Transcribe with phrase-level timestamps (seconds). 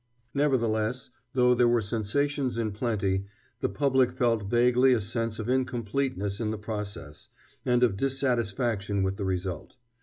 [0.33, 3.25] Nevertheless, though there were sensations in plenty,
[3.59, 7.27] the public felt vaguely a sense of incompleteness in the process,
[7.67, 9.75] and of dissatisfaction with the result.